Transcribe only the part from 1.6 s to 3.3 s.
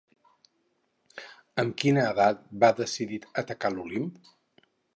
Amb quina edat van decidir